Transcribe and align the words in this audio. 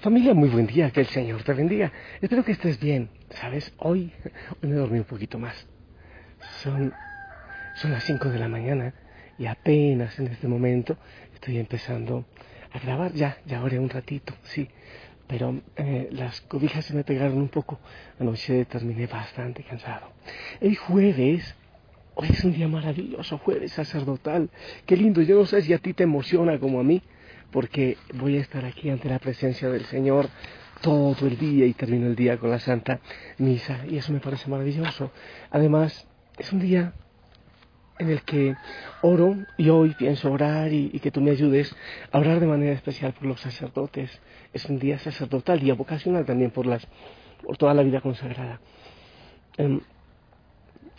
Familia, 0.00 0.32
muy 0.32 0.48
buen 0.48 0.66
día, 0.66 0.90
que 0.90 1.00
el 1.00 1.08
Señor 1.08 1.42
te 1.42 1.52
bendiga. 1.52 1.92
Espero 2.22 2.42
que 2.42 2.52
estés 2.52 2.80
bien. 2.80 3.10
¿Sabes? 3.34 3.70
Hoy, 3.76 4.10
hoy 4.62 4.70
me 4.70 4.74
dormí 4.74 4.98
un 4.98 5.04
poquito 5.04 5.38
más. 5.38 5.66
Son, 6.62 6.94
son 7.74 7.90
las 7.90 8.02
5 8.04 8.30
de 8.30 8.38
la 8.38 8.48
mañana 8.48 8.94
y 9.38 9.44
apenas 9.44 10.18
en 10.18 10.28
este 10.28 10.48
momento 10.48 10.96
estoy 11.34 11.58
empezando 11.58 12.24
a 12.72 12.78
grabar. 12.78 13.12
Ya, 13.12 13.36
ya 13.44 13.62
oré 13.62 13.78
un 13.78 13.90
ratito, 13.90 14.32
sí. 14.44 14.70
Pero 15.26 15.60
eh, 15.76 16.08
las 16.12 16.40
cobijas 16.40 16.86
se 16.86 16.94
me 16.94 17.04
pegaron 17.04 17.36
un 17.36 17.48
poco. 17.48 17.78
Anoche 18.18 18.64
terminé 18.64 19.06
bastante 19.06 19.64
cansado. 19.64 20.12
El 20.62 20.76
jueves 20.76 21.54
Hoy 22.14 22.28
es 22.30 22.44
un 22.44 22.52
día 22.52 22.68
maravilloso, 22.68 23.38
jueves 23.38 23.72
sacerdotal. 23.72 24.50
Qué 24.84 24.96
lindo. 24.96 25.22
Yo 25.22 25.36
no 25.36 25.46
sé 25.46 25.62
si 25.62 25.72
a 25.72 25.78
ti 25.78 25.94
te 25.94 26.02
emociona 26.02 26.58
como 26.58 26.80
a 26.80 26.82
mí 26.82 27.02
porque 27.50 27.96
voy 28.14 28.36
a 28.36 28.40
estar 28.40 28.64
aquí 28.64 28.90
ante 28.90 29.08
la 29.08 29.18
presencia 29.18 29.68
del 29.68 29.84
Señor 29.86 30.28
todo 30.80 31.26
el 31.26 31.36
día 31.38 31.66
y 31.66 31.74
termino 31.74 32.06
el 32.06 32.16
día 32.16 32.38
con 32.38 32.50
la 32.50 32.58
Santa 32.58 33.00
Misa 33.38 33.84
y 33.88 33.98
eso 33.98 34.12
me 34.12 34.20
parece 34.20 34.48
maravilloso. 34.48 35.10
Además, 35.50 36.06
es 36.38 36.52
un 36.52 36.60
día 36.60 36.94
en 37.98 38.08
el 38.08 38.22
que 38.22 38.56
oro 39.02 39.36
y 39.58 39.68
hoy 39.68 39.94
pienso 39.94 40.32
orar 40.32 40.72
y, 40.72 40.88
que 41.00 41.10
tú 41.10 41.20
me 41.20 41.30
ayudes 41.32 41.74
a 42.10 42.18
orar 42.18 42.40
de 42.40 42.46
manera 42.46 42.72
especial 42.72 43.12
por 43.12 43.26
los 43.26 43.40
sacerdotes. 43.40 44.10
Es 44.54 44.64
un 44.64 44.78
día 44.78 44.98
sacerdotal, 44.98 45.60
día 45.60 45.74
vocacional 45.74 46.24
también 46.24 46.50
por, 46.50 46.66
las, 46.66 46.86
por 47.44 47.58
toda 47.58 47.74
la 47.74 47.82
vida 47.82 48.00
consagrada. 48.00 48.58
Em, 49.58 49.80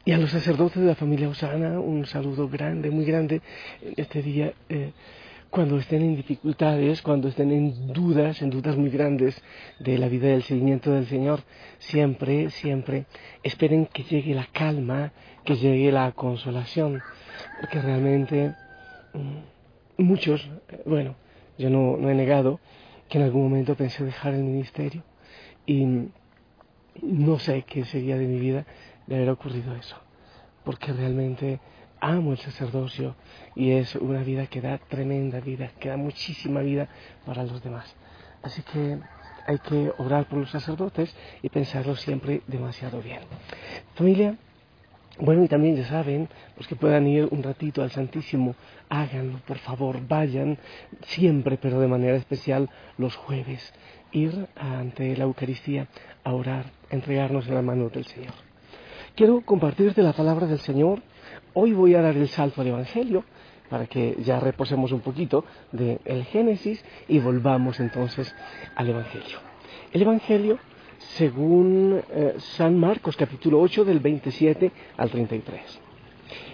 y 0.05 0.11
a 0.11 0.17
los 0.17 0.29
sacerdotes 0.29 0.81
de 0.81 0.87
la 0.87 0.95
familia 0.95 1.29
Osana, 1.29 1.79
un 1.79 2.05
saludo 2.05 2.47
grande, 2.47 2.91
muy 2.91 3.05
grande 3.05 3.41
este 3.97 4.21
día. 4.21 4.53
Eh, 4.69 4.91
cuando 5.51 5.77
estén 5.77 6.01
en 6.01 6.15
dificultades, 6.15 7.01
cuando 7.01 7.27
estén 7.27 7.51
en 7.51 7.91
dudas, 7.91 8.41
en 8.41 8.49
dudas 8.49 8.77
muy 8.77 8.89
grandes 8.89 9.39
de 9.79 9.97
la 9.97 10.07
vida 10.07 10.29
del 10.29 10.43
seguimiento 10.43 10.91
del 10.91 11.07
Señor, 11.07 11.41
siempre, 11.77 12.49
siempre 12.51 13.05
esperen 13.43 13.85
que 13.85 14.03
llegue 14.03 14.33
la 14.33 14.47
calma, 14.53 15.11
que 15.43 15.57
llegue 15.57 15.91
la 15.91 16.13
consolación, 16.13 17.03
porque 17.59 17.81
realmente 17.81 18.55
mm, 19.13 20.03
muchos, 20.03 20.49
bueno, 20.85 21.15
yo 21.57 21.69
no, 21.69 21.97
no 21.97 22.09
he 22.09 22.15
negado 22.15 22.61
que 23.09 23.17
en 23.17 23.25
algún 23.25 23.43
momento 23.43 23.75
pensé 23.75 24.05
dejar 24.05 24.33
el 24.33 24.45
ministerio 24.45 25.03
y 25.65 25.85
no 27.01 27.39
sé 27.39 27.63
qué 27.63 27.83
sería 27.83 28.17
de 28.17 28.25
mi 28.25 28.39
vida 28.39 28.65
de 29.05 29.15
haber 29.17 29.29
ocurrido 29.29 29.75
eso, 29.75 29.97
porque 30.63 30.93
realmente 30.93 31.59
amo 32.01 32.31
el 32.33 32.39
sacerdocio 32.39 33.15
y 33.55 33.71
es 33.71 33.95
una 33.95 34.23
vida 34.23 34.47
que 34.47 34.59
da 34.59 34.77
tremenda 34.77 35.39
vida, 35.39 35.71
que 35.79 35.89
da 35.89 35.97
muchísima 35.97 36.59
vida 36.61 36.89
para 37.25 37.43
los 37.43 37.63
demás. 37.63 37.95
Así 38.41 38.61
que 38.63 38.97
hay 39.47 39.59
que 39.59 39.93
orar 39.97 40.25
por 40.25 40.39
los 40.39 40.49
sacerdotes 40.49 41.15
y 41.41 41.49
pensarlo 41.49 41.95
siempre 41.95 42.41
demasiado 42.47 43.01
bien. 43.01 43.21
Familia, 43.95 44.35
bueno, 45.19 45.43
y 45.43 45.47
también 45.47 45.75
ya 45.75 45.85
saben, 45.85 46.29
los 46.57 46.67
que 46.67 46.75
puedan 46.75 47.07
ir 47.07 47.27
un 47.31 47.43
ratito 47.43 47.83
al 47.83 47.91
Santísimo, 47.91 48.55
háganlo, 48.89 49.39
por 49.45 49.59
favor, 49.59 49.99
vayan 50.07 50.57
siempre, 51.05 51.57
pero 51.57 51.79
de 51.79 51.87
manera 51.87 52.17
especial 52.17 52.69
los 52.97 53.15
jueves, 53.15 53.73
ir 54.11 54.47
ante 54.55 55.15
la 55.15 55.25
Eucaristía 55.25 55.87
a 56.23 56.33
orar, 56.33 56.65
entregarnos 56.89 57.47
en 57.47 57.55
la 57.55 57.61
mano 57.61 57.89
del 57.89 58.05
Señor. 58.05 58.33
Quiero 59.15 59.41
compartirte 59.41 60.01
la 60.01 60.13
palabra 60.13 60.47
del 60.47 60.59
Señor 60.59 61.01
Hoy 61.53 61.73
voy 61.73 61.95
a 61.95 62.01
dar 62.01 62.15
el 62.15 62.29
salto 62.29 62.61
al 62.61 62.67
Evangelio 62.67 63.25
para 63.69 63.85
que 63.85 64.15
ya 64.23 64.39
reposemos 64.39 64.93
un 64.93 65.01
poquito 65.01 65.43
del 65.73 66.23
Génesis 66.25 66.83
y 67.09 67.19
volvamos 67.19 67.79
entonces 67.81 68.33
al 68.75 68.89
Evangelio. 68.89 69.39
El 69.91 70.03
Evangelio 70.03 70.59
según 70.97 72.01
eh, 72.09 72.35
San 72.37 72.79
Marcos 72.79 73.17
capítulo 73.17 73.59
8 73.59 73.83
del 73.83 73.99
27 73.99 74.71
al 74.95 75.09
33. 75.09 75.61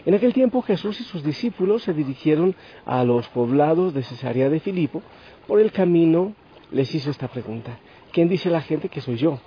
En 0.07 0.15
aquel 0.15 0.33
tiempo 0.33 0.63
Jesús 0.63 0.99
y 0.99 1.03
sus 1.03 1.23
discípulos 1.23 1.83
se 1.83 1.93
dirigieron 1.93 2.55
a 2.85 3.03
los 3.03 3.27
poblados 3.27 3.93
de 3.93 4.01
Cesarea 4.01 4.49
de 4.49 4.59
Filipo. 4.59 5.03
Por 5.45 5.59
el 5.59 5.71
camino 5.71 6.33
les 6.71 6.95
hizo 6.95 7.11
esta 7.11 7.27
pregunta. 7.27 7.77
¿Quién 8.11 8.29
dice 8.29 8.49
la 8.49 8.61
gente 8.61 8.89
que 8.89 9.01
soy 9.01 9.17
yo? 9.17 9.39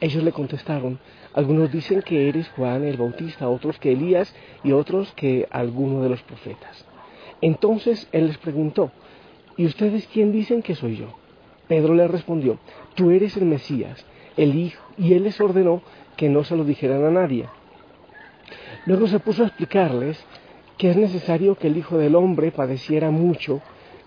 Ellos 0.00 0.22
le 0.22 0.32
contestaron, 0.32 0.98
algunos 1.34 1.70
dicen 1.70 2.02
que 2.02 2.28
eres 2.28 2.48
Juan 2.50 2.84
el 2.84 2.96
Bautista, 2.96 3.48
otros 3.48 3.78
que 3.78 3.92
Elías 3.92 4.34
y 4.64 4.72
otros 4.72 5.12
que 5.12 5.46
alguno 5.50 6.02
de 6.02 6.08
los 6.08 6.22
profetas. 6.22 6.84
Entonces 7.40 8.08
él 8.12 8.28
les 8.28 8.38
preguntó, 8.38 8.90
¿y 9.56 9.66
ustedes 9.66 10.08
quién 10.12 10.32
dicen 10.32 10.62
que 10.62 10.74
soy 10.74 10.96
yo? 10.96 11.14
Pedro 11.68 11.94
le 11.94 12.08
respondió, 12.08 12.58
tú 12.94 13.10
eres 13.10 13.36
el 13.36 13.44
Mesías, 13.44 14.04
el 14.36 14.54
Hijo, 14.54 14.82
y 14.96 15.14
él 15.14 15.24
les 15.24 15.40
ordenó 15.40 15.82
que 16.16 16.28
no 16.28 16.44
se 16.44 16.56
lo 16.56 16.64
dijeran 16.64 17.04
a 17.04 17.10
nadie. 17.10 17.46
Luego 18.86 19.06
se 19.08 19.18
puso 19.18 19.42
a 19.42 19.48
explicarles 19.48 20.24
que 20.78 20.90
es 20.90 20.96
necesario 20.96 21.56
que 21.56 21.66
el 21.66 21.76
Hijo 21.76 21.98
del 21.98 22.14
Hombre 22.14 22.52
padeciera 22.52 23.10
mucho, 23.10 23.60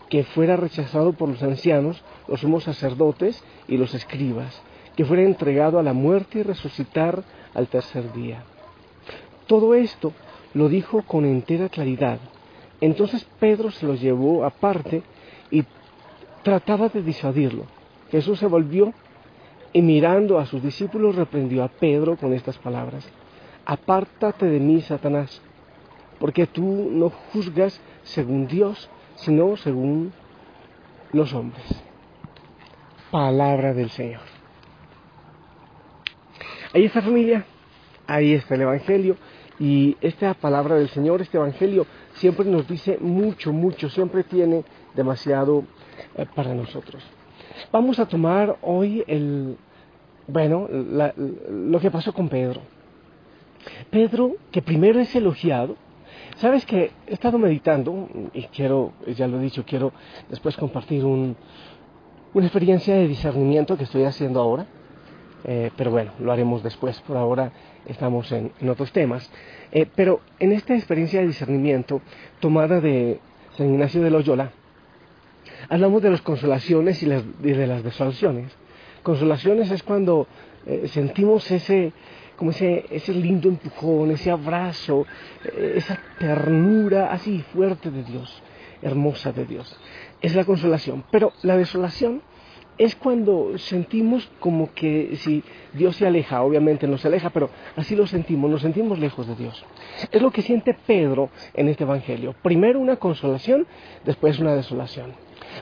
que 0.10 0.24
fuera 0.24 0.56
rechazado 0.56 1.14
por 1.14 1.30
los 1.30 1.44
ancianos, 1.44 2.04
los 2.28 2.42
sumos 2.42 2.64
sacerdotes 2.64 3.44
y 3.68 3.78
los 3.78 3.94
escribas, 3.94 4.62
que 5.00 5.06
fuera 5.06 5.24
entregado 5.24 5.80
a 5.80 5.84
la 5.84 5.94
muerte 5.94 6.40
y 6.40 6.44
resucitar 6.44 7.24
al 7.54 7.68
tercer 7.70 8.12
día. 8.12 8.44
Todo 9.48 9.74
esto 9.74 10.12
lo 10.54 10.68
dijo 10.68 11.04
con 11.04 11.24
entera 11.24 11.70
claridad. 11.70 12.20
Entonces 12.82 13.26
Pedro 13.40 13.72
se 13.72 13.86
lo 13.86 13.96
llevó 13.96 14.44
aparte 14.44 15.02
y 15.52 15.64
trataba 16.44 16.90
de 16.90 17.02
disuadirlo. 17.02 17.64
Jesús 18.12 18.40
se 18.40 18.48
volvió 18.48 18.94
y 19.72 19.82
mirando 19.82 20.38
a 20.38 20.46
sus 20.46 20.62
discípulos 20.62 21.16
reprendió 21.16 21.64
a 21.64 21.70
Pedro 21.70 22.18
con 22.18 22.34
estas 22.34 22.58
palabras. 22.58 23.08
Apártate 23.66 24.48
de 24.48 24.60
mí, 24.60 24.82
Satanás, 24.82 25.42
porque 26.20 26.46
tú 26.46 26.90
no 26.92 27.10
juzgas 27.32 27.80
según 28.04 28.48
Dios, 28.48 28.90
sino 29.16 29.56
según 29.56 30.12
los 31.14 31.34
hombres. 31.34 31.64
Palabra 33.12 33.74
del 33.74 33.92
Señor. 33.92 34.39
Ahí 36.72 36.86
está 36.86 37.02
familia, 37.02 37.46
ahí 38.06 38.34
está 38.34 38.54
el 38.54 38.62
Evangelio 38.62 39.18
y 39.60 39.98
esta 40.02 40.36
palabra 40.36 40.76
del 40.76 40.88
Señor, 40.90 41.20
este 41.20 41.38
Evangelio, 41.38 41.88
siempre 42.14 42.46
nos 42.46 42.68
dice 42.68 43.00
mucho, 43.02 43.52
mucho, 43.52 43.90
siempre 43.90 44.24
tiene 44.24 44.64
demasiado 44.94 45.64
eh, 46.16 46.28
para 46.36 46.54
nosotros. 46.54 47.04
Vamos 47.72 47.98
a 47.98 48.08
tomar 48.08 48.58
hoy 48.62 49.04
el, 49.08 49.58
bueno, 50.28 50.68
lo 50.70 51.80
que 51.80 51.90
pasó 51.90 52.14
con 52.14 52.30
Pedro. 52.30 52.62
Pedro, 53.90 54.36
que 54.52 54.62
primero 54.62 55.00
es 55.00 55.16
elogiado, 55.16 55.76
sabes 56.36 56.68
que 56.68 56.92
he 57.08 57.14
estado 57.14 57.40
meditando 57.40 58.08
y 58.32 58.44
quiero, 58.44 58.94
ya 59.08 59.28
lo 59.28 59.40
he 59.40 59.42
dicho, 59.42 59.66
quiero 59.66 59.92
después 60.30 60.56
compartir 60.56 61.04
un, 61.04 61.36
una 62.36 62.46
experiencia 62.46 62.94
de 62.94 63.08
discernimiento 63.08 63.76
que 63.76 63.86
estoy 63.86 64.04
haciendo 64.04 64.40
ahora 64.40 64.68
eh, 65.44 65.72
pero 65.76 65.92
bueno, 65.92 66.12
lo 66.20 66.32
haremos 66.32 66.64
después. 66.64 67.00
Por 67.02 67.18
ahora 67.18 67.52
estamos 67.86 68.32
en, 68.32 68.52
otros 68.70 68.92
temas. 68.92 69.30
Eh, 69.72 69.86
pero 69.96 70.22
en 70.40 70.52
esta 70.52 70.76
experiencia 70.76 71.22
de 71.22 71.28
discernimiento 71.28 72.02
tomada 72.40 72.82
de 72.82 73.20
San 73.56 73.70
Ignacio 73.70 74.02
de 74.02 74.10
Loyola, 74.10 74.52
hablamos 75.70 76.02
de 76.02 76.12
las 76.12 76.22
consolaciones 76.22 77.02
y, 77.04 77.08
de 77.08 77.68
las 77.68 77.84
desolaciones. 77.84 78.52
Consolaciones 79.04 79.72
es 79.72 79.84
cuando 79.84 80.28
eh, 80.66 80.88
sentimos 80.88 81.50
ese, 81.52 81.94
como 82.36 82.52
ese, 82.52 82.86
ese 82.90 83.14
lindo 83.14 83.48
empujón, 83.48 84.12
ese 84.12 84.32
abrazo, 84.32 85.06
esa 85.76 86.00
ternura 86.20 87.12
así 87.12 87.40
fuerte 87.54 87.92
de 87.92 88.04
Dios, 88.04 88.42
hermosa 88.82 89.32
de 89.32 89.46
Dios. 89.46 89.78
Es 90.22 90.36
la 90.36 90.44
consolación. 90.44 91.06
Pero 91.12 91.32
la 91.44 91.56
desolación 91.56 92.22
es 92.80 92.96
cuando 92.96 93.58
sentimos 93.58 94.32
como 94.40 94.74
que 94.74 95.18
si 95.18 95.44
Dios 95.74 95.98
se 95.98 96.08
aleja, 96.08 96.42
obviamente 96.42 96.88
no 96.88 96.98
se 96.98 97.10
aleja, 97.10 97.30
pero 97.30 97.50
así 97.76 97.94
lo 97.94 98.08
sentimos, 98.08 98.50
nos 98.50 98.62
sentimos 98.62 98.98
lejos 98.98 99.28
de 99.28 99.36
Dios. 99.36 99.64
Es 100.10 100.22
lo 100.22 100.32
que 100.32 100.42
siente 100.42 100.74
Pedro 100.88 101.30
en 101.54 101.68
este 101.68 101.84
Evangelio. 101.84 102.34
Primero 102.42 102.80
una 102.80 102.96
consolación, 102.96 103.68
después 104.06 104.40
una 104.40 104.56
desolación. 104.56 105.12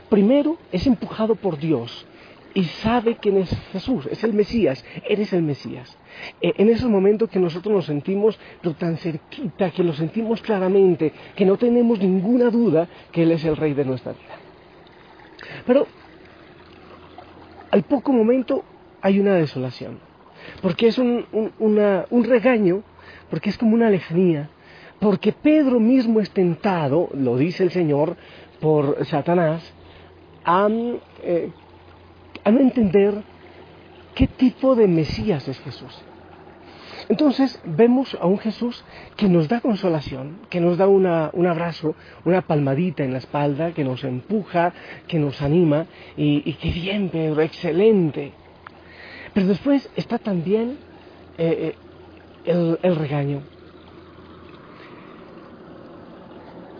Primero 0.09 0.57
es 0.71 0.85
empujado 0.85 1.33
por 1.33 1.57
Dios 1.57 2.05
y 2.53 2.63
sabe 2.65 3.17
quién 3.19 3.37
es 3.37 3.49
Jesús, 3.71 4.07
es 4.11 4.23
el 4.23 4.33
Mesías, 4.33 4.85
eres 5.09 5.33
el 5.33 5.41
Mesías. 5.41 5.97
Eh, 6.39 6.53
en 6.57 6.69
esos 6.69 6.89
momentos 6.89 7.31
que 7.31 7.39
nosotros 7.39 7.73
nos 7.73 7.85
sentimos 7.85 8.39
tan 8.77 8.97
cerquita, 8.97 9.71
que 9.71 9.83
lo 9.83 9.93
sentimos 9.93 10.43
claramente, 10.43 11.13
que 11.35 11.45
no 11.45 11.57
tenemos 11.57 11.97
ninguna 11.97 12.51
duda 12.51 12.87
que 13.11 13.23
Él 13.23 13.31
es 13.31 13.43
el 13.43 13.57
Rey 13.57 13.73
de 13.73 13.85
nuestra 13.85 14.11
vida. 14.11 14.37
Pero 15.65 15.87
al 17.71 17.83
poco 17.83 18.11
momento 18.13 18.63
hay 19.01 19.19
una 19.19 19.35
desolación, 19.35 19.99
porque 20.61 20.87
es 20.87 20.97
un, 20.97 21.25
regaño, 22.25 22.83
porque 23.29 23.49
es 23.49 23.57
como 23.57 23.75
una 23.75 23.89
lejanía, 23.89 24.49
porque 24.99 25.31
Pedro 25.31 25.79
mismo 25.79 26.19
es 26.19 26.31
tentado, 26.31 27.09
lo 27.13 27.37
dice 27.37 27.63
el 27.63 27.71
Señor, 27.71 28.15
por 28.59 29.05
Satanás, 29.05 29.73
a, 30.43 30.67
eh, 31.23 31.51
a 32.43 32.51
no 32.51 32.59
entender 32.59 33.21
qué 34.15 34.27
tipo 34.27 34.75
de 34.75 34.87
Mesías 34.87 35.47
es 35.47 35.59
Jesús. 35.59 36.03
Entonces 37.09 37.61
vemos 37.63 38.17
a 38.19 38.25
un 38.25 38.37
Jesús 38.37 38.83
que 39.15 39.29
nos 39.29 39.47
da 39.47 39.61
consolación, 39.61 40.39
que 40.49 40.59
nos 40.59 40.77
da 40.77 40.87
una, 40.87 41.29
un 41.33 41.47
abrazo, 41.47 41.95
una 42.25 42.41
palmadita 42.41 43.03
en 43.03 43.13
la 43.13 43.19
espalda, 43.19 43.71
que 43.73 43.85
nos 43.85 44.03
empuja, 44.03 44.73
que 45.07 45.17
nos 45.17 45.41
anima, 45.41 45.85
y, 46.17 46.43
y 46.49 46.53
qué 46.53 46.69
bien, 46.69 47.09
Pedro, 47.09 47.41
excelente. 47.41 48.33
Pero 49.33 49.47
después 49.47 49.89
está 49.95 50.17
también 50.17 50.77
eh, 51.37 51.75
el, 52.45 52.77
el 52.81 52.95
regaño. 52.95 53.41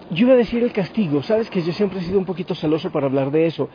Yo 0.09 0.25
iba 0.25 0.33
a 0.33 0.37
decir 0.37 0.63
el 0.63 0.71
castigo, 0.71 1.21
sabes 1.23 1.49
que 1.49 1.61
yo 1.61 1.73
siempre 1.73 1.99
he 1.99 2.03
sido 2.03 2.17
un 2.17 2.25
poquito 2.25 2.55
celoso 2.55 2.91
para 2.91 3.07
hablar 3.07 3.29
de 3.29 3.45
eso, 3.45 3.69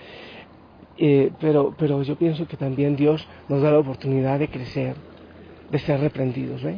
eh, 0.99 1.31
pero, 1.41 1.75
pero 1.79 2.03
yo 2.03 2.17
pienso 2.17 2.47
que 2.47 2.57
también 2.57 2.97
Dios 2.97 3.27
nos 3.49 3.63
da 3.63 3.71
la 3.71 3.79
oportunidad 3.79 4.39
de 4.39 4.49
crecer, 4.49 4.97
de 5.73 5.79
ser 5.81 5.99
reprendidos. 6.01 6.63
¿ve? 6.63 6.77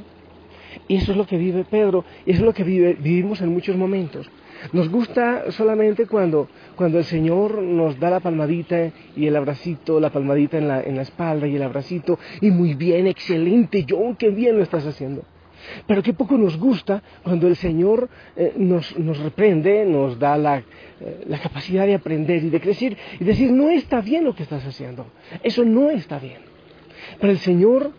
Y 0.89 0.97
eso 0.97 1.13
es 1.13 1.19
lo 1.19 1.27
que 1.27 1.37
vive 1.37 1.65
Pedro, 1.65 2.05
y 2.25 2.31
eso 2.31 2.41
es 2.41 2.47
lo 2.47 2.55
que 2.55 2.65
vive, 2.65 2.95
vivimos 2.95 3.41
en 3.41 3.51
muchos 3.51 3.77
momentos. 3.77 4.31
Nos 4.73 4.89
gusta 4.89 5.51
solamente 5.51 6.07
cuando, 6.07 6.49
cuando 6.75 6.99
el 6.99 7.05
Señor 7.05 7.61
nos 7.63 7.99
da 8.01 8.09
la 8.09 8.21
palmadita 8.21 8.91
y 9.15 9.27
el 9.27 9.37
abracito, 9.37 10.01
la 10.01 10.11
palmadita 10.11 10.57
en 10.57 10.69
la, 10.69 10.81
en 10.81 10.97
la 10.97 11.03
espalda 11.03 11.47
y 11.47 11.57
el 11.57 11.63
abracito, 11.63 12.19
y 12.41 12.51
muy 12.51 12.75
bien, 12.75 13.07
excelente, 13.07 13.85
John, 13.89 14.17
qué 14.17 14.31
bien 14.31 14.57
lo 14.57 14.63
estás 14.63 14.87
haciendo. 14.87 15.25
Pero 15.87 16.03
qué 16.03 16.13
poco 16.13 16.37
nos 16.37 16.59
gusta 16.59 17.03
cuando 17.23 17.47
el 17.47 17.57
Señor 17.57 18.09
eh, 18.37 18.53
nos, 18.57 18.99
nos, 18.99 19.19
reprende, 19.19 19.85
nos 19.87 20.19
da 20.19 20.37
la, 20.37 20.59
eh, 20.59 21.25
la 21.27 21.39
capacidad 21.39 21.87
de 21.87 21.95
aprender 21.95 22.45
y 22.45 22.51
de 22.51 22.61
crecer 22.61 22.97
y 23.19 23.25
decir, 23.25 23.51
no 23.51 23.71
está 23.71 24.01
bien 24.01 24.25
lo 24.25 24.35
que 24.35 24.43
estás 24.43 24.65
haciendo, 24.67 25.07
eso 25.43 25.65
no 25.65 25.91
está 25.91 26.19
bien. 26.19 26.41
Pero 27.21 27.33
el 27.33 27.39
Señor, 27.39 27.93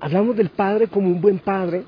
hablamos 0.00 0.36
del 0.36 0.50
Padre 0.50 0.88
como 0.88 1.08
un 1.08 1.20
buen 1.20 1.38
Padre, 1.38 1.84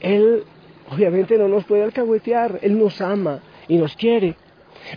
Él 0.00 0.44
obviamente 0.90 1.38
no 1.38 1.48
nos 1.48 1.64
puede 1.64 1.84
alcahuetear, 1.84 2.60
Él 2.62 2.78
nos 2.78 3.00
ama 3.00 3.40
y 3.68 3.76
nos 3.76 3.94
quiere, 3.96 4.36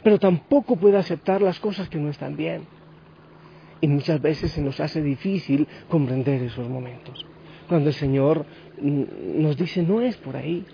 pero 0.03 0.19
tampoco 0.19 0.75
puede 0.75 0.97
aceptar 0.97 1.41
las 1.41 1.59
cosas 1.59 1.89
que 1.89 1.97
no 1.97 2.09
están 2.09 2.35
bien. 2.35 2.67
Y 3.81 3.88
muchas 3.88 4.21
veces 4.21 4.51
se 4.51 4.61
nos 4.61 4.79
hace 4.79 5.01
difícil 5.01 5.67
comprender 5.88 6.44
esos 6.44 6.67
momentos 6.67 7.25
cuando 7.69 7.89
el 7.89 7.95
Señor 7.95 8.45
nos 8.81 9.56
dice, 9.56 9.83
no 9.83 10.01
es 10.01 10.17
por 10.17 10.35
ahí. 10.35 10.65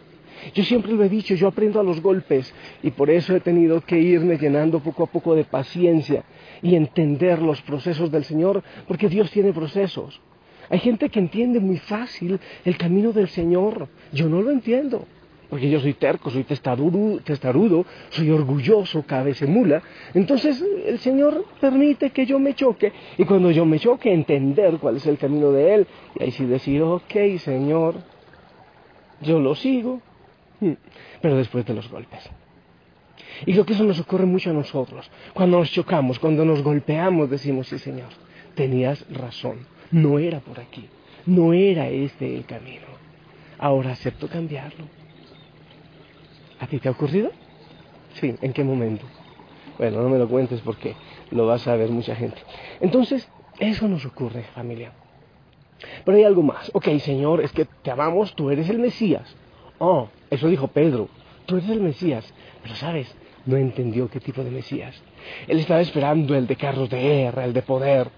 Yo 0.53 0.63
siempre 0.63 0.93
lo 0.93 1.03
he 1.03 1.09
dicho, 1.09 1.35
yo 1.35 1.47
aprendo 1.47 1.79
a 1.79 1.83
los 1.83 2.01
golpes 2.01 2.53
y 2.81 2.91
por 2.91 3.09
eso 3.09 3.35
he 3.35 3.39
tenido 3.41 3.81
que 3.81 3.99
irme 3.99 4.37
llenando 4.37 4.79
poco 4.79 5.03
a 5.03 5.07
poco 5.07 5.35
de 5.35 5.43
paciencia 5.43 6.23
y 6.61 6.75
entender 6.75 7.41
los 7.41 7.61
procesos 7.61 8.11
del 8.11 8.23
Señor, 8.23 8.63
porque 8.87 9.09
Dios 9.09 9.29
tiene 9.31 9.53
procesos. 9.53 10.19
Hay 10.69 10.79
gente 10.79 11.09
que 11.09 11.19
entiende 11.19 11.59
muy 11.59 11.77
fácil 11.77 12.39
el 12.63 12.77
camino 12.77 13.11
del 13.11 13.29
Señor, 13.29 13.87
yo 14.11 14.27
no 14.29 14.41
lo 14.41 14.51
entiendo 14.51 15.05
porque 15.49 15.69
yo 15.69 15.79
soy 15.79 15.93
terco, 15.93 16.29
soy 16.29 16.43
testarudo, 16.43 17.19
testarudo 17.21 17.85
soy 18.09 18.29
orgulloso, 18.29 19.05
mula. 19.47 19.81
Entonces 20.13 20.63
el 20.85 20.99
Señor 20.99 21.45
permite 21.59 22.09
que 22.09 22.25
yo 22.25 22.39
me 22.39 22.53
choque 22.55 22.91
y 23.17 23.25
cuando 23.25 23.51
yo 23.51 23.65
me 23.65 23.79
choque 23.79 24.13
entender 24.13 24.77
cuál 24.79 24.97
es 24.97 25.05
el 25.05 25.17
camino 25.17 25.51
de 25.51 25.75
Él 25.75 25.87
y 26.19 26.23
ahí 26.23 26.31
sí 26.31 26.45
decir, 26.45 26.81
ok 26.81 27.37
Señor, 27.37 27.95
yo 29.21 29.39
lo 29.39 29.55
sigo, 29.55 30.01
pero 31.21 31.37
después 31.37 31.65
de 31.65 31.73
los 31.73 31.89
golpes. 31.89 32.29
Y 33.45 33.51
creo 33.51 33.65
que 33.65 33.73
eso 33.73 33.83
nos 33.83 33.99
ocurre 33.99 34.25
mucho 34.25 34.49
a 34.49 34.53
nosotros. 34.53 35.09
Cuando 35.33 35.59
nos 35.59 35.71
chocamos, 35.71 36.19
cuando 36.19 36.45
nos 36.45 36.63
golpeamos, 36.63 37.29
decimos, 37.29 37.67
sí 37.67 37.79
Señor, 37.79 38.09
tenías 38.55 39.05
razón, 39.09 39.59
no 39.91 40.19
era 40.19 40.39
por 40.39 40.59
aquí, 40.59 40.89
no 41.25 41.53
era 41.53 41.89
este 41.89 42.35
el 42.35 42.45
camino. 42.45 42.85
Ahora 43.57 43.91
acepto 43.91 44.27
cambiarlo. 44.27 44.85
¿A 46.59 46.67
ti 46.67 46.79
te 46.79 46.87
ha 46.87 46.91
ocurrido? 46.91 47.31
Sí, 48.15 48.35
¿en 48.41 48.53
qué 48.53 48.63
momento? 48.63 49.05
Bueno, 49.77 50.01
no 50.01 50.09
me 50.09 50.17
lo 50.17 50.27
cuentes 50.27 50.61
porque 50.61 50.95
lo 51.31 51.45
vas 51.47 51.67
a 51.67 51.75
ver 51.75 51.89
mucha 51.89 52.15
gente. 52.15 52.37
Entonces, 52.79 53.27
eso 53.59 53.87
nos 53.87 54.05
ocurre, 54.05 54.43
familia. 54.53 54.91
Pero 56.03 56.17
hay 56.17 56.23
algo 56.23 56.41
más. 56.41 56.71
Ok, 56.73 56.87
Señor, 56.99 57.41
es 57.41 57.51
que 57.51 57.65
te 57.65 57.91
amamos, 57.91 58.33
tú 58.35 58.49
eres 58.49 58.69
el 58.69 58.79
Mesías. 58.79 59.35
Oh, 59.79 60.07
eso 60.29 60.47
dijo 60.47 60.67
Pedro, 60.67 61.09
tú 61.45 61.57
eres 61.57 61.69
el 61.69 61.81
Mesías. 61.81 62.33
Pero 62.63 62.75
sabes, 62.75 63.13
no 63.45 63.57
entendió 63.57 64.09
qué 64.09 64.19
tipo 64.19 64.43
de 64.43 64.51
Mesías. 64.51 64.95
Él 65.47 65.59
estaba 65.59 65.81
esperando 65.81 66.35
el 66.35 66.47
de 66.47 66.55
carros 66.55 66.89
de 66.89 67.01
guerra, 67.01 67.45
el 67.45 67.53
de 67.53 67.61
poder. 67.61 68.09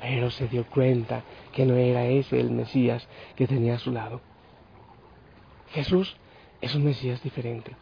Pero 0.00 0.30
se 0.30 0.48
dio 0.48 0.64
cuenta 0.66 1.22
que 1.52 1.66
no 1.66 1.76
era 1.76 2.06
ese 2.06 2.38
el 2.38 2.50
Mesías 2.50 3.06
que 3.36 3.46
tenía 3.46 3.74
a 3.74 3.78
su 3.78 3.90
lado. 3.90 4.20
Jesús 5.72 6.16
es 6.60 6.74
un 6.74 6.84
Mesías 6.84 7.22
diferente. 7.22 7.72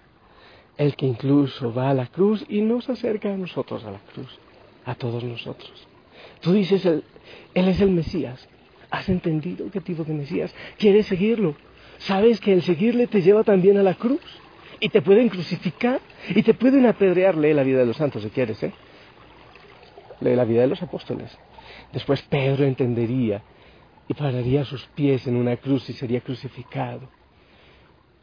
El 0.77 0.97
que 0.97 1.07
incluso 1.07 1.73
va 1.73 1.91
a 1.91 1.95
la 1.95 2.07
cruz 2.07 2.45
y 2.49 2.61
nos 2.61 2.89
acerca 2.89 3.33
a 3.33 3.37
nosotros 3.37 3.85
a 3.85 3.91
la 3.91 3.99
cruz, 3.99 4.39
a 4.85 4.95
todos 4.95 5.25
nosotros. 5.25 5.87
Tú 6.41 6.53
dices, 6.53 6.85
Él, 6.85 7.05
él 7.55 7.69
es 7.69 7.81
el 7.81 7.91
Mesías. 7.91 8.49
¿Has 8.91 9.09
entendido 9.09 9.71
qué 9.71 9.81
tipo 9.81 10.05
de 10.05 10.15
Mesías? 10.15 10.55
¿Quieres 10.79 11.07
seguirlo? 11.07 11.57
¿Sabes 11.99 12.41
que 12.41 12.53
el 12.53 12.63
seguirle 12.63 13.07
te 13.07 13.23
lleva 13.23 13.43
también 13.43 13.79
a 13.79 13.83
la 13.83 13.95
cruz? 13.95 14.21
Y 14.81 14.91
te 14.91 15.01
pueden 15.01 15.29
crucificar 15.29 16.01
y 16.29 16.43
te 16.43 16.53
pueden 16.53 16.87
apedrear. 16.87 17.37
Lee 17.37 17.55
la 17.55 17.63
vida 17.63 17.79
de 17.79 17.87
los 17.87 17.97
santos 17.97 18.23
si 18.23 18.31
quieres, 18.31 18.63
¿eh? 18.63 18.73
Lee 20.21 20.37
la 20.37 20.45
vida 20.45 20.61
de 20.63 20.67
los 20.67 20.83
apóstoles. 20.83 21.37
Después 21.97 22.21
Pedro 22.23 22.65
entendería 22.65 23.43
y 24.07 24.13
pararía 24.13 24.65
sus 24.65 24.85
pies 24.89 25.27
en 25.27 25.37
una 25.37 25.57
cruz 25.57 25.89
y 25.89 25.95
sería 25.95 26.21
crucificado 26.21 27.09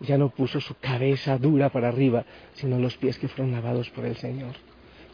ya 0.04 0.18
no 0.18 0.30
puso 0.30 0.60
su 0.60 0.76
cabeza 0.76 1.38
dura 1.38 1.70
para 1.70 1.88
arriba, 1.88 2.26
sino 2.54 2.78
los 2.78 2.98
pies 2.98 3.18
que 3.18 3.28
fueron 3.28 3.52
lavados 3.52 3.90
por 3.90 4.06
el 4.06 4.18
Señor. 4.18 4.56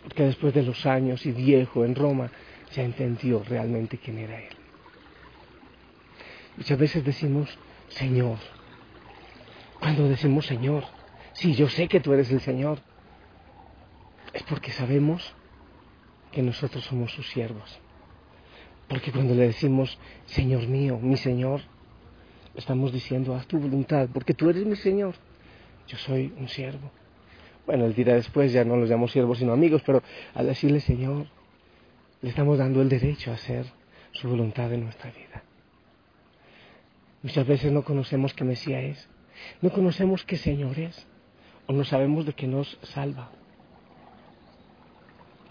Porque 0.04 0.24
después 0.24 0.54
de 0.54 0.64
los 0.64 0.86
años 0.86 1.26
y 1.26 1.32
viejo 1.32 1.86
en 1.86 1.96
Roma, 1.96 2.32
ya 2.74 2.84
entendió 2.84 3.44
realmente 3.44 3.98
quién 3.98 4.18
era 4.18 4.40
Él. 4.40 4.56
Muchas 6.58 6.78
veces 6.78 7.04
decimos, 7.04 7.58
Señor. 7.90 8.38
Cuando 9.80 10.10
decimos 10.10 10.46
Señor, 10.46 10.84
sí, 11.34 11.54
yo 11.54 11.70
sé 11.70 11.88
que 11.88 12.00
tú 12.00 12.12
eres 12.12 12.32
el 12.32 12.42
Señor, 12.42 12.80
es 14.34 14.44
porque 14.44 14.72
sabemos 14.72 15.34
que 16.32 16.42
nosotros 16.42 16.84
somos 16.84 17.12
sus 17.12 17.30
siervos. 17.30 17.80
Porque 18.90 19.12
cuando 19.12 19.36
le 19.36 19.48
decimos, 19.48 19.98
Señor 20.26 20.68
mío, 20.68 21.00
mi 21.00 21.16
Señor, 21.16 21.62
estamos 22.56 22.92
diciendo, 22.92 23.36
haz 23.36 23.46
tu 23.46 23.60
voluntad, 23.60 24.10
porque 24.12 24.34
tú 24.34 24.50
eres 24.50 24.66
mi 24.66 24.76
Señor, 24.76 25.14
yo 25.88 25.98
soy 25.98 26.34
un 26.38 26.50
siervo. 26.50 26.92
Bueno, 27.68 27.86
él 27.86 27.94
dirá 27.94 28.16
después, 28.16 28.52
ya 28.52 28.66
no 28.66 28.76
los 28.78 28.90
llamo 28.90 29.08
siervos 29.08 29.38
sino 29.38 29.54
amigos, 29.54 29.84
pero 29.86 30.02
al 30.34 30.48
decirle 30.48 30.80
Señor, 30.80 31.28
le 32.22 32.30
estamos 32.30 32.58
dando 32.58 32.82
el 32.82 32.90
derecho 32.90 33.30
a 33.30 33.36
hacer 33.36 33.68
su 34.12 34.28
voluntad 34.28 34.74
en 34.74 34.86
nuestra 34.86 35.12
vida. 35.12 35.44
Muchas 37.22 37.46
veces 37.46 37.72
no 37.72 37.84
conocemos 37.84 38.34
qué 38.34 38.44
Mesías 38.44 38.84
es, 38.84 39.10
no 39.62 39.70
conocemos 39.70 40.26
qué 40.26 40.36
Señor 40.36 40.80
es, 40.80 41.06
o 41.68 41.74
no 41.74 41.84
sabemos 41.84 42.26
de 42.26 42.34
qué 42.34 42.48
nos 42.48 42.80
salva. 42.82 43.30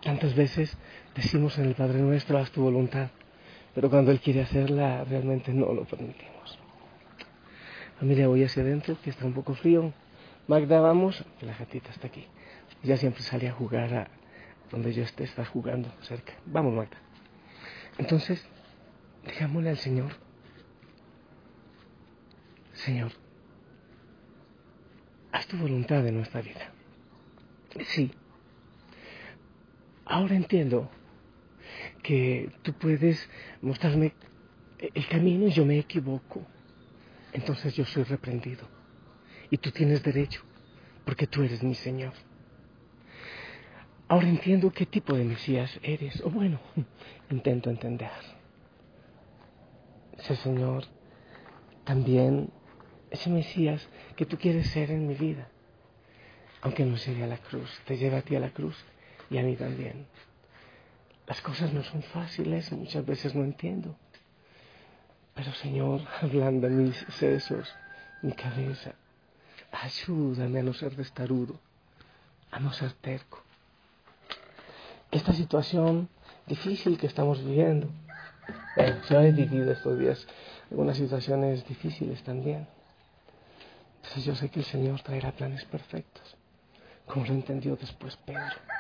Tantas 0.02 0.34
veces 0.34 0.76
decimos 1.14 1.56
en 1.58 1.66
el 1.66 1.74
Padre 1.74 2.00
Nuestro, 2.00 2.38
haz 2.38 2.50
tu 2.50 2.62
voluntad, 2.62 3.10
pero 3.78 3.90
cuando 3.90 4.10
Él 4.10 4.18
quiere 4.18 4.40
hacerla, 4.40 5.04
realmente 5.04 5.52
no 5.52 5.72
lo 5.72 5.84
permitimos. 5.84 6.58
Familia, 8.00 8.26
voy 8.26 8.42
hacia 8.42 8.64
adentro, 8.64 9.00
que 9.00 9.10
está 9.10 9.24
un 9.24 9.34
poco 9.34 9.54
frío. 9.54 9.92
Magda, 10.48 10.80
vamos. 10.80 11.24
La 11.42 11.56
gatita 11.56 11.90
está 11.90 12.08
aquí. 12.08 12.26
Ya 12.82 12.96
siempre 12.96 13.22
sale 13.22 13.46
a 13.46 13.52
jugar 13.52 13.94
a 13.94 14.08
donde 14.72 14.92
yo 14.92 15.04
esté, 15.04 15.22
está 15.22 15.44
jugando 15.44 15.88
cerca. 16.00 16.32
Vamos, 16.46 16.74
Magda. 16.74 16.96
Entonces, 17.98 18.44
digámosle 19.24 19.70
al 19.70 19.78
Señor, 19.78 20.10
Señor, 22.72 23.12
haz 25.30 25.46
tu 25.46 25.56
voluntad 25.56 26.04
en 26.04 26.16
nuestra 26.16 26.40
vida. 26.40 26.72
Sí. 27.84 28.10
Ahora 30.04 30.34
entiendo 30.34 30.90
que 32.08 32.50
tú 32.62 32.72
puedes 32.72 33.28
mostrarme 33.60 34.14
el 34.78 35.06
camino 35.08 35.46
y 35.48 35.52
yo 35.52 35.66
me 35.66 35.78
equivoco 35.78 36.46
entonces 37.32 37.74
yo 37.74 37.84
soy 37.84 38.04
reprendido. 38.04 38.66
Y 39.50 39.58
tú 39.58 39.70
tienes 39.70 40.02
derecho, 40.02 40.42
porque 41.04 41.26
tú 41.26 41.42
eres 41.42 41.62
mi 41.62 41.74
Señor. 41.74 42.12
Ahora 44.08 44.28
entiendo 44.28 44.70
qué 44.70 44.86
tipo 44.86 45.14
de 45.14 45.24
Mesías 45.24 45.78
eres, 45.82 46.20
o 46.22 46.30
bueno, 46.30 46.60
intento 47.30 47.70
entender. 47.70 48.10
Ese 50.16 50.36
Señor 50.36 50.84
también, 51.84 52.50
ese 53.10 53.30
Mesías 53.30 53.86
que 54.16 54.26
tú 54.26 54.38
quieres 54.38 54.68
ser 54.68 54.90
en 54.90 55.06
mi 55.06 55.14
vida, 55.14 55.48
aunque 56.62 56.84
no 56.84 56.96
llegue 56.96 57.24
a 57.24 57.28
la 57.28 57.38
cruz, 57.38 57.70
te 57.86 57.96
lleva 57.96 58.18
a 58.18 58.22
ti 58.22 58.34
a 58.36 58.40
la 58.40 58.50
cruz 58.50 58.76
y 59.30 59.38
a 59.38 59.42
mí 59.42 59.56
también. 59.56 60.06
Las 61.28 61.42
cosas 61.42 61.74
no 61.74 61.84
son 61.84 62.02
fáciles, 62.02 62.72
muchas 62.72 63.04
veces 63.04 63.34
no 63.34 63.44
entiendo. 63.44 63.94
Pero 65.34 65.52
Señor, 65.52 66.00
ablanda 66.22 66.70
mis 66.70 66.96
sesos, 67.18 67.68
mi 68.22 68.32
cabeza. 68.32 68.94
Ayúdame 69.70 70.60
a 70.60 70.62
no 70.62 70.72
ser 70.72 70.96
destarudo, 70.96 71.60
a 72.50 72.58
no 72.58 72.72
ser 72.72 72.92
terco. 72.94 73.42
Esta 75.10 75.34
situación 75.34 76.08
difícil 76.46 76.96
que 76.96 77.06
estamos 77.06 77.44
viviendo, 77.44 77.88
yo 79.10 79.20
he 79.20 79.30
vivido 79.32 79.70
estos 79.70 79.98
días 79.98 80.26
algunas 80.70 80.96
situaciones 80.96 81.66
difíciles 81.68 82.22
también. 82.22 82.66
Entonces 83.96 84.24
yo 84.24 84.34
sé 84.34 84.48
que 84.48 84.60
el 84.60 84.64
Señor 84.64 85.02
traerá 85.02 85.32
planes 85.32 85.64
perfectos, 85.66 86.36
como 87.06 87.26
lo 87.26 87.34
entendió 87.34 87.76
después 87.76 88.16
Pedro. 88.16 88.77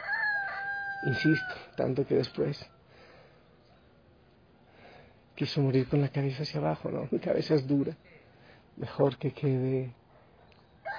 Insisto, 1.04 1.54
tanto 1.76 2.06
que 2.06 2.16
después 2.16 2.64
quiso 5.34 5.60
morir 5.60 5.88
con 5.88 6.00
la 6.00 6.08
cabeza 6.08 6.42
hacia 6.42 6.58
abajo, 6.58 6.90
¿no? 6.90 7.08
Mi 7.10 7.20
cabeza 7.20 7.54
es 7.54 7.66
dura. 7.66 7.96
Mejor 8.76 9.16
que 9.18 9.32
quede 9.32 9.92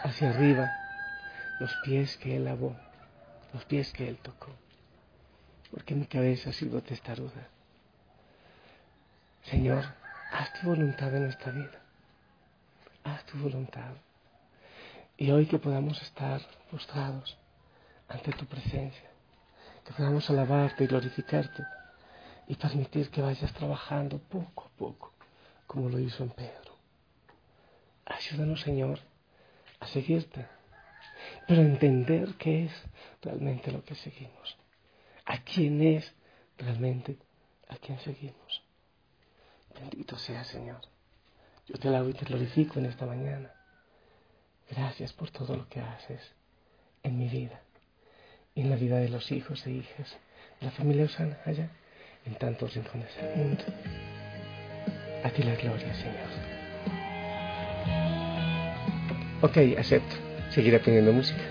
hacia 0.03 0.29
arriba 0.29 0.71
los 1.59 1.75
pies 1.83 2.15
que 2.17 2.37
Él 2.37 2.45
lavó, 2.45 2.75
los 3.53 3.65
pies 3.65 3.91
que 3.91 4.07
Él 4.07 4.17
tocó. 4.17 4.47
Porque 5.71 5.93
mi 5.93 6.05
cabeza 6.05 6.49
ha 6.49 6.53
sido 6.53 6.81
testaruda. 6.81 7.47
Señor, 9.43 9.83
haz 10.31 10.53
tu 10.53 10.67
voluntad 10.67 11.13
en 11.15 11.25
esta 11.27 11.51
vida. 11.51 11.79
Haz 13.03 13.25
tu 13.25 13.37
voluntad. 13.37 13.91
Y 15.17 15.31
hoy 15.31 15.45
que 15.47 15.59
podamos 15.59 16.01
estar 16.01 16.41
postrados 16.71 17.37
ante 18.07 18.31
tu 18.31 18.45
presencia, 18.45 19.09
que 19.89 19.95
podamos 19.95 20.29
alabarte 20.29 20.83
y 20.83 20.87
glorificarte 20.87 21.63
y 22.47 22.53
permitir 22.53 23.09
que 23.09 23.23
vayas 23.23 23.51
trabajando 23.53 24.19
poco 24.19 24.65
a 24.65 24.77
poco, 24.77 25.13
como 25.65 25.89
lo 25.89 25.97
hizo 25.97 26.21
en 26.21 26.29
Pedro. 26.29 26.77
Ayúdanos, 28.05 28.61
Señor, 28.61 28.99
a 29.79 29.87
seguirte, 29.87 30.45
pero 31.47 31.61
a 31.61 31.65
entender 31.65 32.35
qué 32.35 32.65
es 32.65 32.71
realmente 33.23 33.71
lo 33.71 33.83
que 33.83 33.95
seguimos, 33.95 34.57
a 35.25 35.39
quién 35.39 35.81
es 35.81 36.13
realmente 36.59 37.17
a 37.67 37.75
quién 37.77 37.99
seguimos. 37.99 38.61
Bendito 39.73 40.19
sea, 40.19 40.43
Señor. 40.43 40.81
Yo 41.65 41.79
te 41.79 41.87
alabo 41.87 42.09
y 42.09 42.13
te 42.13 42.25
glorifico 42.25 42.77
en 42.77 42.85
esta 42.85 43.07
mañana. 43.07 43.51
Gracias 44.69 45.13
por 45.13 45.31
todo 45.31 45.55
lo 45.55 45.67
que 45.67 45.79
haces 45.81 46.21
en 47.01 47.17
mi 47.17 47.27
vida 47.27 47.59
en 48.61 48.69
la 48.69 48.75
vida 48.75 48.97
de 48.97 49.09
los 49.09 49.31
hijos 49.31 49.65
e 49.67 49.71
hijas 49.71 50.17
de 50.59 50.65
la 50.65 50.71
familia 50.71 51.05
Osana 51.05 51.37
allá 51.45 51.69
en 52.25 52.35
tantos 52.35 52.75
rincones 52.75 53.15
del 53.15 53.35
mundo. 53.37 53.63
A 55.23 55.29
ti 55.29 55.43
la 55.43 55.55
gloria, 55.55 55.93
Señor. 55.93 56.59
Ok, 59.41 59.57
acepto. 59.77 60.15
Seguiré 60.51 60.77
aprendiendo 60.77 61.13
música. 61.13 61.41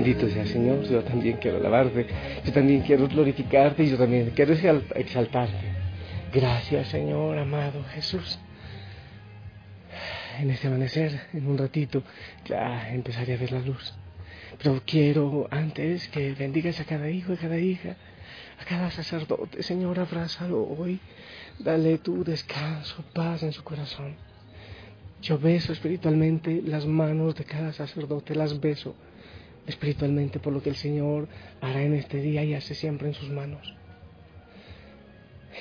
Bendito 0.00 0.30
sea 0.30 0.46
Señor, 0.46 0.82
yo 0.88 1.04
también 1.04 1.36
quiero 1.36 1.58
alabarte, 1.58 2.06
yo 2.42 2.52
también 2.54 2.80
quiero 2.80 3.06
glorificarte 3.06 3.82
y 3.82 3.90
yo 3.90 3.98
también 3.98 4.32
quiero 4.34 4.54
exaltarte. 4.54 5.74
Gracias 6.32 6.88
Señor, 6.88 7.36
amado 7.36 7.84
Jesús. 7.92 8.38
En 10.38 10.50
este 10.50 10.68
amanecer, 10.68 11.20
en 11.34 11.46
un 11.46 11.58
ratito, 11.58 12.02
ya 12.46 12.90
empezaré 12.90 13.34
a 13.34 13.36
ver 13.36 13.52
la 13.52 13.60
luz. 13.60 13.92
Pero 14.56 14.80
quiero 14.86 15.46
antes 15.50 16.08
que 16.08 16.32
bendigas 16.32 16.80
a 16.80 16.86
cada 16.86 17.10
hijo 17.10 17.34
y 17.34 17.36
cada 17.36 17.58
hija, 17.58 17.94
a 18.58 18.64
cada 18.64 18.90
sacerdote, 18.90 19.62
Señor, 19.62 20.00
abrázalo 20.00 20.62
hoy. 20.62 20.98
Dale 21.58 21.98
tu 21.98 22.24
descanso, 22.24 23.04
paz 23.12 23.42
en 23.42 23.52
su 23.52 23.62
corazón. 23.62 24.14
Yo 25.20 25.38
beso 25.38 25.74
espiritualmente 25.74 26.62
las 26.64 26.86
manos 26.86 27.34
de 27.34 27.44
cada 27.44 27.74
sacerdote, 27.74 28.34
las 28.34 28.58
beso 28.58 28.96
espiritualmente 29.70 30.38
por 30.38 30.52
lo 30.52 30.62
que 30.62 30.70
el 30.70 30.76
Señor 30.76 31.28
hará 31.60 31.82
en 31.82 31.94
este 31.94 32.20
día 32.20 32.44
y 32.44 32.54
hace 32.54 32.74
siempre 32.74 33.08
en 33.08 33.14
sus 33.14 33.30
manos. 33.30 33.74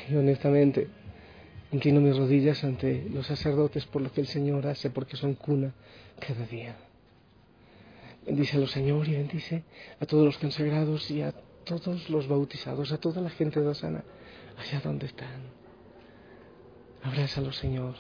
Y 0.10 0.16
honestamente, 0.16 0.88
inclino 1.72 2.02
mis 2.02 2.18
rodillas 2.18 2.64
ante 2.64 3.08
los 3.10 3.28
sacerdotes 3.28 3.86
por 3.86 4.02
lo 4.02 4.12
que 4.12 4.22
el 4.22 4.28
Señor 4.28 4.68
hace, 4.68 4.90
porque 4.90 5.16
son 5.16 5.36
cuna 5.36 5.74
cada 6.20 6.46
día. 6.46 6.76
Bendícelo, 8.26 8.68
Señor, 8.68 9.08
y 9.08 9.14
bendice 9.14 9.64
a 10.00 10.06
todos 10.06 10.26
los 10.26 10.38
consagrados 10.38 11.10
y 11.10 11.22
a 11.22 11.34
todos 11.64 12.10
los 12.10 12.28
bautizados, 12.28 12.92
a 12.92 12.98
toda 12.98 13.22
la 13.22 13.30
gente 13.30 13.60
de 13.62 13.68
Osana, 13.68 14.04
allá 14.58 14.82
donde 14.82 15.06
están. 15.08 15.42
Abrázalo, 17.04 17.52
Señor, 17.54 17.96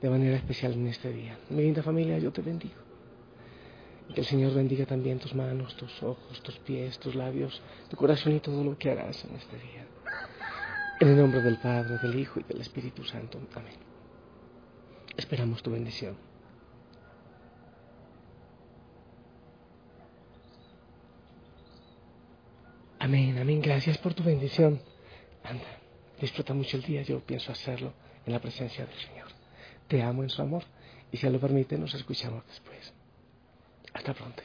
de 0.00 0.08
manera 0.08 0.36
especial 0.36 0.74
en 0.74 0.86
este 0.86 1.12
día. 1.12 1.38
Mi 1.50 1.62
linda 1.62 1.82
familia, 1.82 2.18
yo 2.18 2.30
te 2.30 2.42
bendigo. 2.42 2.87
Que 4.14 4.20
el 4.20 4.26
Señor 4.26 4.54
bendiga 4.54 4.86
también 4.86 5.18
tus 5.18 5.34
manos, 5.34 5.76
tus 5.76 6.02
ojos, 6.02 6.42
tus 6.42 6.58
pies, 6.60 6.98
tus 6.98 7.14
labios, 7.14 7.60
tu 7.90 7.96
corazón 7.96 8.34
y 8.36 8.40
todo 8.40 8.64
lo 8.64 8.76
que 8.78 8.90
harás 8.90 9.24
en 9.24 9.36
este 9.36 9.56
día. 9.56 9.86
En 11.00 11.08
el 11.08 11.16
nombre 11.16 11.42
del 11.42 11.58
Padre, 11.58 11.98
del 11.98 12.18
Hijo 12.18 12.40
y 12.40 12.42
del 12.42 12.60
Espíritu 12.60 13.04
Santo. 13.04 13.38
Amén. 13.54 13.74
Esperamos 15.16 15.62
tu 15.62 15.70
bendición. 15.70 16.16
Amén, 22.98 23.38
amén. 23.38 23.60
Gracias 23.60 23.96
por 23.98 24.14
tu 24.14 24.24
bendición. 24.24 24.80
Anda, 25.44 25.64
disfruta 26.20 26.52
mucho 26.52 26.76
el 26.76 26.82
día. 26.82 27.02
Yo 27.02 27.20
pienso 27.20 27.52
hacerlo 27.52 27.92
en 28.26 28.32
la 28.32 28.40
presencia 28.40 28.84
del 28.84 28.98
Señor. 28.98 29.28
Te 29.86 30.02
amo 30.02 30.22
en 30.22 30.30
su 30.30 30.42
amor 30.42 30.64
y 31.12 31.16
si 31.16 31.28
lo 31.28 31.38
permite 31.38 31.78
nos 31.78 31.94
escuchamos 31.94 32.44
después. 32.48 32.97
Hasta 33.98 34.14
pronto. 34.14 34.42